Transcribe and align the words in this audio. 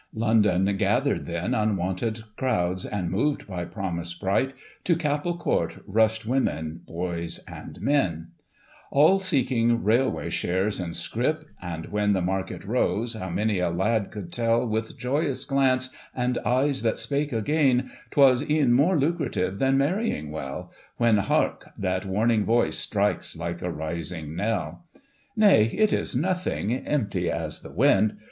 London 0.15 0.65
gathered 0.77 1.27
then 1.27 1.53
Unwonted 1.53 2.23
crowds, 2.35 2.87
and 2.87 3.11
moved 3.11 3.45
by 3.45 3.65
promise 3.65 4.15
bright, 4.15 4.55
To 4.85 4.95
Capel 4.95 5.37
Court 5.37 5.77
rushed 5.85 6.25
women, 6.25 6.81
boys 6.87 7.39
and 7.47 7.79
men, 7.83 8.09
ft. 8.11 8.17
Digitized 8.17 8.23
by 8.23 8.89
Google 8.89 8.89
278 8.89 8.89
GOSSIP. 8.89 8.95
[1845 8.97 8.97
All 8.97 9.19
seeking 9.19 9.83
railway 9.83 10.29
shares 10.31 10.79
and 10.79 10.95
scrip; 10.95 11.45
and 11.61 11.85
when 11.91 12.13
The 12.13 12.21
market 12.23 12.63
rose, 12.65 13.13
how 13.13 13.29
many 13.29 13.59
a 13.59 13.69
lad 13.69 14.09
could 14.09 14.31
tell 14.31 14.65
With 14.65 14.97
joyous 14.97 15.45
glance, 15.45 15.95
and 16.15 16.39
eyes 16.39 16.81
that 16.81 16.97
spake 16.97 17.31
again, 17.31 17.91
'Twas 18.09 18.43
e'en 18.49 18.73
more 18.73 18.97
luciative 18.97 19.59
than 19.59 19.77
marrying 19.77 20.31
well;— 20.31 20.71
When, 20.97 21.17
hark, 21.17 21.69
that 21.77 22.07
warning 22.07 22.43
voice 22.43 22.79
strikes 22.79 23.37
like 23.37 23.61
a 23.61 23.69
rising 23.69 24.35
knell. 24.35 24.83
Nay, 25.35 25.65
it 25.65 25.93
is 25.93 26.15
nothing, 26.15 26.71
empty 26.73 27.29
as 27.29 27.59
the 27.59 27.69
wind. 27.71 28.17